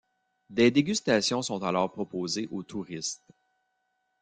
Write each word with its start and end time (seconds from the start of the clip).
Des 0.49 0.71
dégustations 0.71 1.43
sont 1.43 1.61
alors 1.63 1.91
proposées 1.91 2.47
au 2.49 2.63
touristes. 2.63 3.21